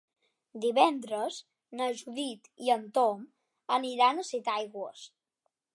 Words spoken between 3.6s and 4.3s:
aniran a